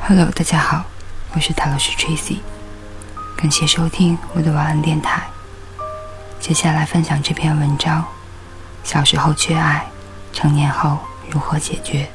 [0.00, 0.84] Hello，大家好，
[1.34, 2.38] 我是塔罗斯 Tracy，
[3.36, 5.22] 感谢收听我的晚安电台。
[6.38, 8.04] 接下来分享这篇文章：
[8.84, 9.84] 小时候缺爱，
[10.32, 12.08] 成年后如何解决？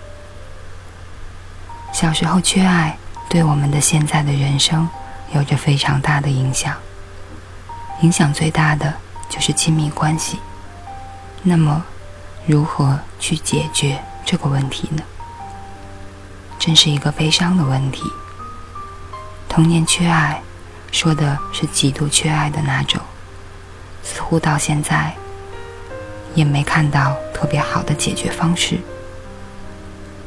[1.92, 2.98] 小时候缺爱，
[3.30, 4.88] 对我们的现在的人生
[5.34, 6.74] 有着非常大的影响。
[8.02, 8.94] 影响最大的
[9.30, 10.40] 就是亲密关系。
[11.42, 11.84] 那么，
[12.46, 15.04] 如何去解决这个问题呢？
[16.60, 18.04] 真是一个悲伤的问题。
[19.50, 20.42] 童年缺爱，
[20.92, 23.00] 说的是极度缺爱的那种，
[24.04, 25.14] 似乎到现在
[26.34, 28.80] 也没看到特别好的解决方式。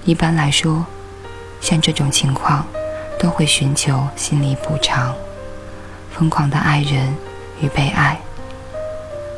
[0.04, 0.86] 一般来说，
[1.60, 2.66] 像这种情况，
[3.18, 5.14] 都会寻求心理补偿，
[6.12, 7.14] 疯狂的爱人
[7.60, 8.18] 与被爱，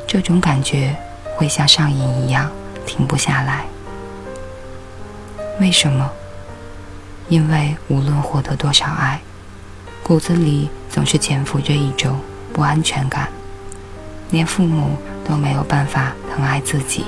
[0.07, 0.95] 这种感觉
[1.37, 2.51] 会像上瘾一样
[2.87, 3.65] 停不下来。
[5.61, 6.11] 为什么？
[7.29, 9.21] 因为无论获得多少爱，
[10.03, 12.19] 骨子里总是潜伏着一种
[12.53, 13.29] 不安全感。
[14.31, 14.97] 连父母
[15.27, 17.05] 都没有办法疼爱自己，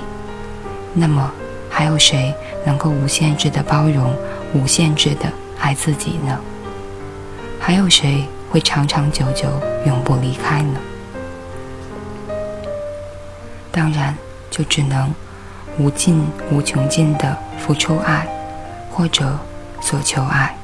[0.94, 1.30] 那么
[1.70, 4.14] 还有谁能够无限制的包容、
[4.52, 6.38] 无限制的爱自己呢？
[7.58, 9.48] 还有谁会长长久久
[9.86, 10.80] 永不离开呢？
[13.72, 14.16] 当然，
[14.50, 15.12] 就只能
[15.78, 18.26] 无尽无穷尽的付出爱，
[18.90, 19.38] 或者。
[19.82, 20.54] 所求爱，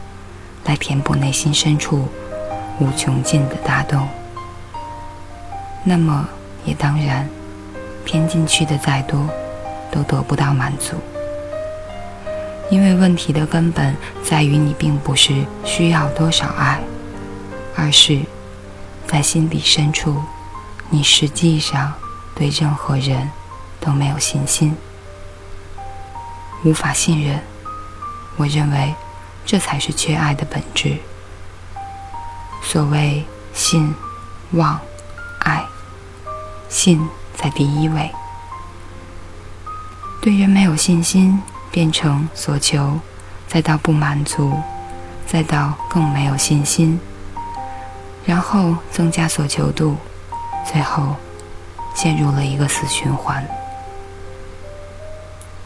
[0.66, 2.06] 来填补内心深处
[2.78, 4.06] 无穷尽的大洞。
[5.82, 6.28] 那么，
[6.66, 7.26] 也当然，
[8.04, 9.26] 填进去的再多，
[9.90, 10.96] 都得不到满足。
[12.68, 16.78] 因为问题的根本在于你并不是需要多少爱，
[17.74, 18.20] 而是
[19.06, 20.22] 在心底深处，
[20.90, 21.90] 你实际上
[22.36, 23.28] 对任何人
[23.80, 24.76] 都没有信心，
[26.64, 27.42] 无法信任。
[28.36, 28.94] 我认为。
[29.48, 30.98] 这才是缺爱的本质。
[32.60, 33.94] 所谓信、
[34.50, 34.76] 望、
[35.38, 35.64] 爱，
[36.68, 38.10] 信在第一位。
[40.20, 42.98] 对人没有信心，变成所求，
[43.46, 44.52] 再到不满足，
[45.28, 46.98] 再到更没有信心，
[48.24, 49.96] 然后增加所求度，
[50.64, 51.14] 最后
[51.96, 53.44] 陷入了一个死循环。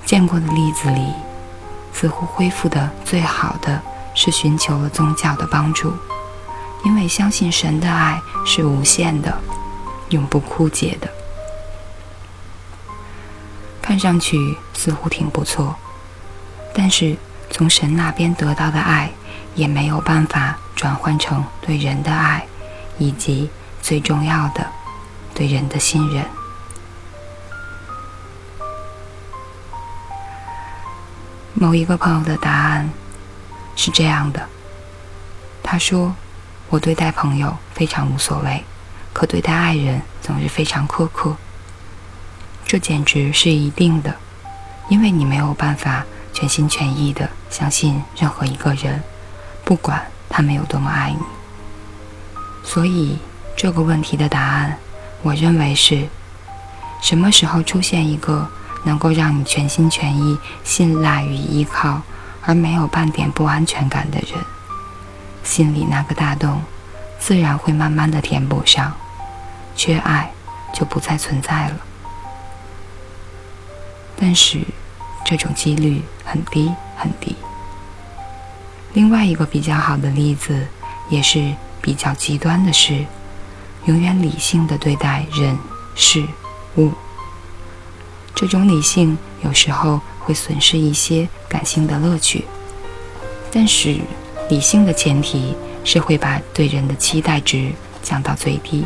[0.06, 1.12] 见过的例子里。
[1.92, 3.82] 似乎恢复的最好的
[4.14, 5.92] 是寻求了宗教的帮助，
[6.84, 9.36] 因为相信神的爱是无限的，
[10.10, 11.10] 永不枯竭的。
[13.82, 15.74] 看上去似乎挺不错，
[16.72, 17.16] 但是
[17.50, 19.10] 从神那边得到的爱
[19.54, 22.46] 也没有办法转换成对人的爱，
[22.98, 23.50] 以及
[23.82, 24.64] 最重要的
[25.40, 26.22] 对人的信任。
[31.54, 32.90] 某一个朋友的答案
[33.74, 34.46] 是这样的：
[35.62, 36.14] 他说，
[36.68, 38.62] 我对待朋友非常无所谓，
[39.14, 41.34] 可对待爱人总是非常苛刻。
[42.66, 44.14] 这简直是一定的，
[44.90, 49.02] 因为你没有办法全心全意的相信任何一个人，
[49.64, 51.24] 不管他们有多么爱你。
[52.62, 53.18] 所以
[53.56, 54.78] 这个问题的答案，
[55.22, 56.08] 我认为是：
[57.00, 58.48] 什么时候出现一个？
[58.82, 62.00] 能够让你全心全意信赖与依靠，
[62.40, 64.42] 而没有半点不安全感的人，
[65.44, 66.62] 心里那个大洞，
[67.18, 68.90] 自然会慢慢的填补上，
[69.76, 70.32] 缺爱
[70.72, 71.76] 就不再存在了。
[74.16, 74.62] 但是，
[75.26, 77.36] 这种几率很低很低。
[78.94, 80.66] 另外一个比较好的例子，
[81.10, 83.04] 也是比较极端的是，
[83.86, 85.56] 永远理性的对待人
[85.94, 86.24] 事
[86.76, 86.92] 物。
[88.34, 92.44] 这种理性有时候会损失一些感性的乐趣，
[93.52, 93.98] 但是
[94.48, 95.54] 理性的前提
[95.84, 97.70] 是会把对人的期待值
[98.02, 98.84] 降到最低，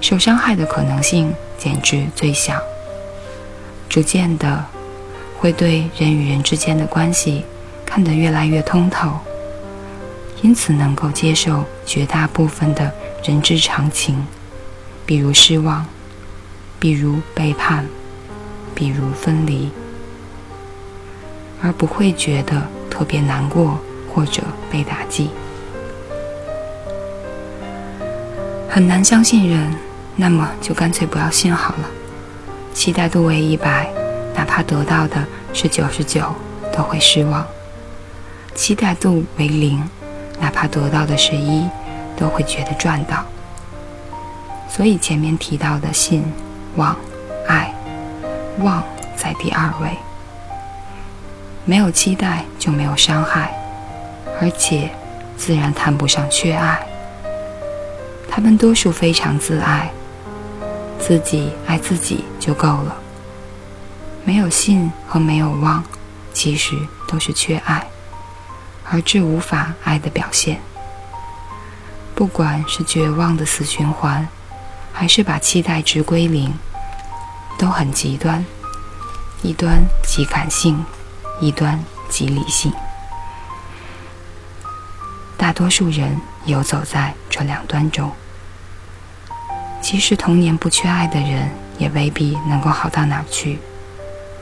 [0.00, 2.60] 受伤害的可能性减至最小。
[3.88, 4.64] 逐渐的，
[5.38, 7.44] 会对人与人之间的关系
[7.84, 9.10] 看得越来越通透，
[10.42, 12.94] 因此能够接受绝大部分的
[13.24, 14.26] 人之常情，
[15.06, 15.86] 比如失望，
[16.78, 17.86] 比如背叛。
[18.72, 19.68] 比如分离，
[21.62, 23.78] 而不会觉得特别难过
[24.08, 25.28] 或者被打击。
[28.70, 29.74] 很难相信人，
[30.16, 31.90] 那么就干脆不要信好了。
[32.72, 33.92] 期待度为一百，
[34.34, 36.34] 哪怕得到的是九十九，
[36.74, 37.44] 都会失望；
[38.54, 39.86] 期待度为零，
[40.40, 41.68] 哪怕得到的是一，
[42.20, 43.24] 都会觉得赚到。
[44.68, 46.22] 所以前面提到的信、
[46.76, 46.94] 望、
[47.48, 47.74] 爱，
[48.58, 48.84] 望
[49.16, 49.96] 在第二位。
[51.64, 53.52] 没有期待就没有伤害，
[54.40, 54.90] 而且
[55.36, 56.78] 自然谈不上缺爱。
[58.28, 59.90] 他们多数非常自爱，
[60.98, 62.96] 自己爱自己就够了。
[64.24, 65.82] 没有信和没有望，
[66.32, 66.76] 其实
[67.08, 67.86] 都是缺爱，
[68.90, 70.60] 而致无法爱的表现。
[72.20, 74.28] 不管是绝望的死循环，
[74.92, 76.52] 还是把期待值归零，
[77.58, 78.44] 都很极端。
[79.40, 80.84] 一端极感性，
[81.40, 82.70] 一端极理性。
[85.38, 88.12] 大多数人游走在这两端中。
[89.80, 93.58] 即使童年不缺爱的人，也未必能够好到哪去。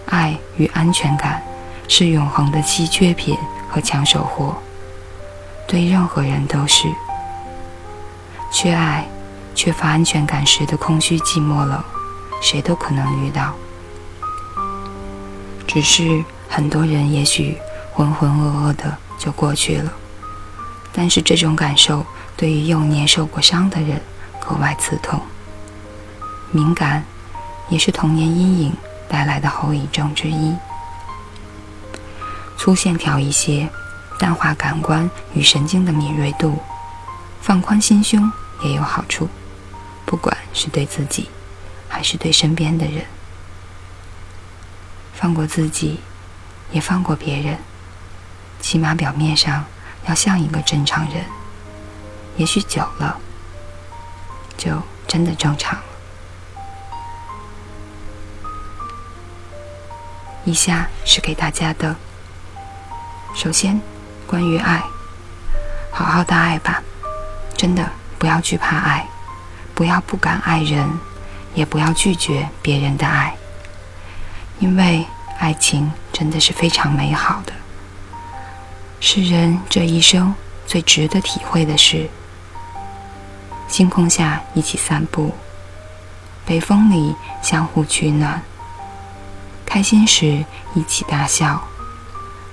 [0.06, 1.40] 爱与安全感
[1.86, 3.38] 是永恒的稀缺品
[3.70, 4.60] 和抢手货，
[5.68, 6.88] 对任何人都是。
[8.50, 9.06] 缺爱、
[9.54, 11.82] 缺乏安全感时的空虚、寂寞冷，
[12.42, 13.54] 谁都可能遇到。
[15.66, 17.58] 只是很多人也许
[17.92, 19.92] 浑浑噩噩的就过去了，
[20.92, 22.04] 但是这种感受
[22.36, 24.00] 对于幼年受过伤的人
[24.40, 25.20] 格外刺痛。
[26.50, 27.04] 敏感，
[27.68, 28.72] 也是童年阴影。
[29.10, 30.54] 带来的后遗症之一，
[32.58, 33.66] 粗线条一些，
[34.18, 36.58] 淡化感官与神经的敏锐度，
[37.40, 38.30] 放宽心胸
[38.62, 39.28] 也有好处，
[40.04, 41.30] 不管是对自己，
[41.88, 43.04] 还是对身边的人，
[45.14, 46.00] 放过自己，
[46.70, 47.58] 也放过别人，
[48.60, 49.64] 起码表面上
[50.06, 51.24] 要像一个正常人，
[52.36, 53.18] 也许久了，
[54.56, 55.84] 就真的正常了。
[60.44, 61.94] 以下是给大家的。
[63.34, 63.80] 首先，
[64.26, 64.82] 关于爱，
[65.92, 66.82] 好好的爱吧，
[67.58, 69.04] 真的不要惧怕爱，
[69.74, 70.88] 不要不敢爱人，
[71.56, 73.34] 也不要拒绝别人的爱，
[74.60, 75.04] 因为
[75.40, 77.52] 爱情真的是非常美好的，
[79.00, 80.32] 是人这一生
[80.68, 82.08] 最值得体会的事。
[83.66, 85.34] 星空下一起散步，
[86.46, 88.40] 北风里相互取暖。
[89.66, 90.44] 开心时
[90.74, 91.60] 一起大笑，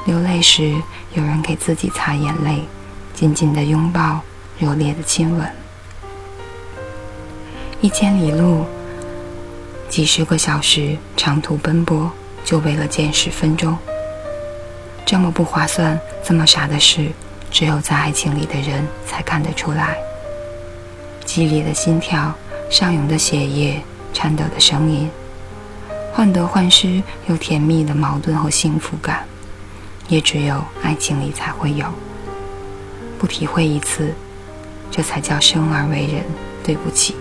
[0.06, 0.82] 流泪时
[1.14, 2.68] 有人给自己擦眼泪，
[3.14, 4.22] 紧紧的拥抱，
[4.58, 5.48] 热烈的亲吻。
[7.82, 8.66] 一千里路，
[9.90, 12.10] 几十个小时长途奔波，
[12.44, 13.78] 就为了见十分钟。
[15.06, 17.12] 这么不划算、这么傻的事，
[17.52, 19.98] 只有在爱情里的人才看得出来。
[21.26, 22.34] 激烈的心跳，
[22.70, 23.82] 上涌的血液，
[24.14, 25.10] 颤抖的声音。
[26.14, 29.28] 患得患失又甜蜜的矛盾和幸福感，
[30.08, 31.86] 也只有爱情里才会有。
[33.20, 34.14] 不体会一次，
[34.92, 36.24] 这才叫生而为人。
[36.64, 37.16] 对不起，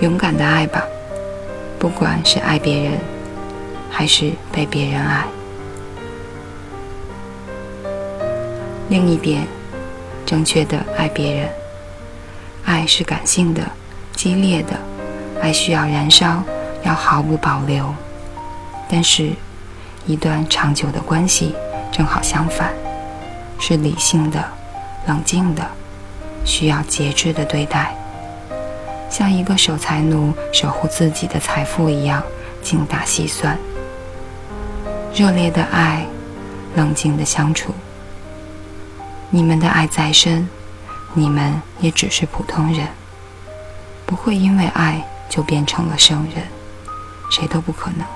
[0.00, 0.82] 勇敢的爱吧，
[1.78, 2.98] 不管是爱别人，
[3.90, 5.24] 还是被别人爱。
[8.90, 9.46] 另一点，
[10.26, 11.48] 正确的爱别人。
[12.66, 13.62] 爱是感性的、
[14.14, 14.78] 激烈的，
[15.42, 16.42] 爱需要燃烧。
[16.82, 17.94] 要毫不保留，
[18.90, 19.32] 但是，
[20.04, 21.54] 一段长久的关系
[21.90, 22.74] 正好相反，
[23.58, 24.44] 是理性的、
[25.06, 25.66] 冷静的，
[26.44, 27.94] 需要节制的对待，
[29.10, 32.22] 像一个守财奴守护自己的财富一样
[32.62, 33.58] 精打细算。
[35.14, 36.06] 热烈的爱，
[36.74, 37.74] 冷静的相处。
[39.30, 40.48] 你们的爱再深，
[41.12, 42.88] 你们也只是普通人，
[44.06, 46.44] 不会因为爱就变成了圣人。
[47.30, 48.06] 谁都不可能。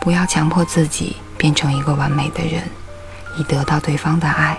[0.00, 2.62] 不要强迫自己变成一个完美的人，
[3.36, 4.56] 以得到对方的爱；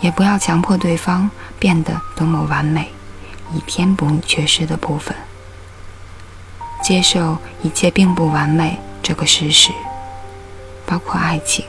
[0.00, 2.90] 也不要强迫对方变得多么完美，
[3.52, 5.14] 以填补你缺失的部分。
[6.82, 9.70] 接受一切并不完美这个事实，
[10.86, 11.64] 包括爱情。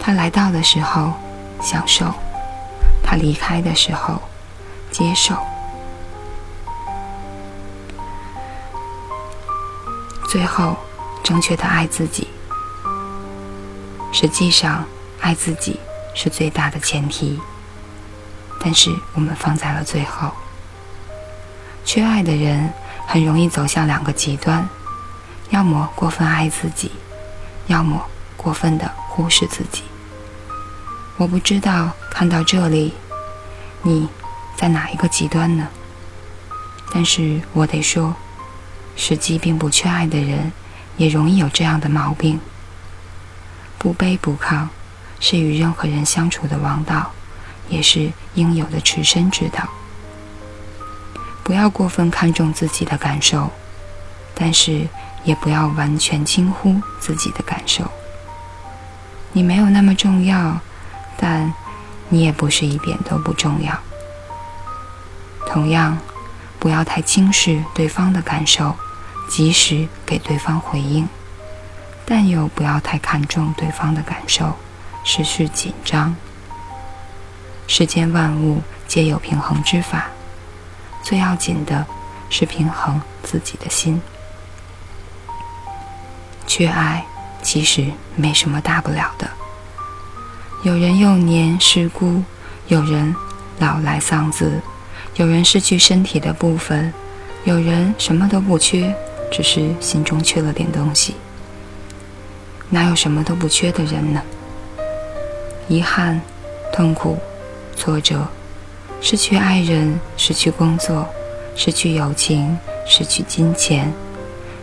[0.00, 1.12] 他来到的时候，
[1.60, 2.06] 享受；
[3.02, 4.22] 他离开的时候，
[4.90, 5.36] 接受。
[10.28, 10.76] 最后，
[11.22, 12.28] 正确的爱自己。
[14.18, 14.82] 实际上，
[15.20, 15.78] 爱自己
[16.14, 17.38] 是最大的前提，
[18.58, 20.32] 但是我们放在了最后。
[21.84, 22.72] 缺爱的人
[23.06, 24.66] 很容易走向两个极端：
[25.50, 26.90] 要么过分爱自己，
[27.66, 28.02] 要么
[28.38, 29.82] 过分的忽视自己。
[31.18, 32.94] 我不知道看到这里，
[33.82, 34.08] 你
[34.56, 35.68] 在哪一个极端呢？
[36.90, 38.16] 但是我得说。
[38.98, 40.50] 实际并不缺爱的人，
[40.96, 42.40] 也容易有这样的毛病。
[43.78, 44.68] 不卑不亢，
[45.20, 47.12] 是与任何人相处的王道，
[47.68, 49.68] 也是应有的持身之道。
[51.42, 53.50] 不要过分看重自己的感受，
[54.34, 54.88] 但是
[55.22, 57.84] 也不要完全轻忽自己的感受。
[59.32, 60.58] 你没有那么重要，
[61.16, 61.52] 但
[62.08, 63.78] 你也不是一点都不重要。
[65.48, 65.96] 同样，
[66.58, 68.74] 不要太轻视对方的感受，
[69.28, 71.08] 及时给对方回应，
[72.06, 74.54] 但又不要太看重对方的感受，
[75.04, 76.14] 失去紧张。
[77.66, 80.06] 世间万物皆有平衡之法。
[81.02, 81.84] 最要紧的
[82.30, 84.00] 是平衡自己的心。
[86.46, 87.04] 缺爱
[87.42, 89.28] 其实没什么大不了的。
[90.62, 92.22] 有人幼年失孤，
[92.68, 93.14] 有人
[93.58, 94.60] 老来丧子，
[95.16, 96.92] 有人失去身体的部分，
[97.44, 98.92] 有人什么都不缺，
[99.30, 101.14] 只是心中缺了点东西。
[102.68, 104.20] 哪有什么都不缺的人呢？
[105.68, 106.20] 遗憾、
[106.72, 107.18] 痛苦、
[107.76, 108.26] 挫折。
[109.00, 111.06] 失去爱人，失去工作，
[111.54, 113.92] 失去友情，失去金钱，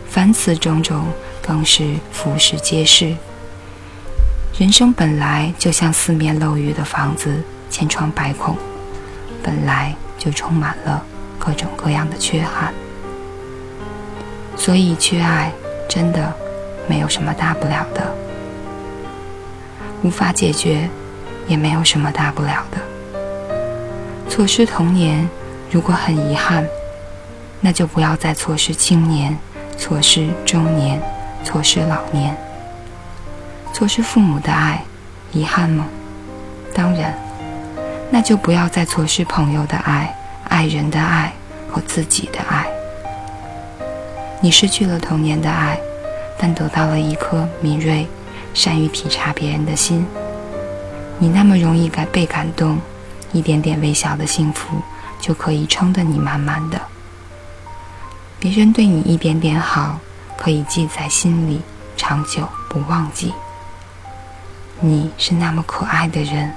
[0.08, 1.06] 凡此种种，
[1.40, 3.14] 更是俯拾皆是。
[4.58, 8.56] 人生本来就像四面漏雨的房子，千疮百孔，
[9.42, 11.02] 本来就充满了
[11.38, 12.74] 各种各样的缺憾。
[14.56, 15.52] 所以，缺爱
[15.88, 16.32] 真的
[16.88, 18.02] 没有什么大不了的，
[20.02, 20.88] 无法解决，
[21.46, 22.78] 也没有什么大不了的。
[24.28, 25.28] 错失童年，
[25.70, 26.66] 如果很遗憾，
[27.60, 29.36] 那就不要再错失青年、
[29.78, 31.00] 错失中年、
[31.42, 32.36] 错失老年。
[33.72, 34.84] 错失父母的爱，
[35.32, 35.86] 遗憾吗？
[36.74, 37.14] 当然，
[38.10, 40.14] 那就不要再错失朋友的爱、
[40.48, 41.32] 爱人的爱
[41.70, 42.66] 和自己的爱。
[44.40, 45.78] 你失去了童年的爱，
[46.38, 48.06] 但得到了一颗敏锐、
[48.52, 50.06] 善于体察别人的心。
[51.18, 52.80] 你那么容易感被感动。
[53.32, 54.80] 一点点微小的幸福，
[55.20, 56.80] 就可以撑得你满满的。
[58.38, 59.98] 别人对你一点点好，
[60.38, 61.60] 可以记在心里，
[61.96, 63.34] 长久不忘记。
[64.78, 66.54] 你是那么可爱的人，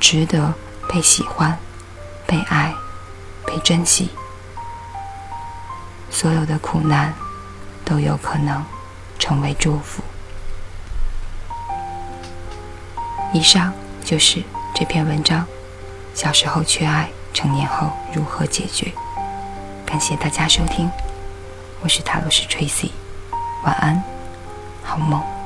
[0.00, 0.54] 值得
[0.88, 1.54] 被喜欢、
[2.26, 2.74] 被爱、
[3.44, 4.08] 被珍惜。
[6.10, 7.12] 所有的苦难，
[7.84, 8.64] 都有可能
[9.20, 10.02] 成为祝福。
[13.32, 13.72] 以上
[14.04, 14.42] 就是
[14.74, 15.46] 这篇文章。
[16.12, 18.92] 小时候缺爱，成年后如何解决？
[19.86, 20.90] 感谢大家收听，
[21.80, 22.90] 我是塔罗师 Tracy，
[23.64, 24.02] 晚安，
[24.82, 25.39] 好梦。